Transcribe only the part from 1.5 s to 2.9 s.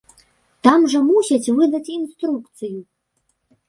выдаць інструкцыю.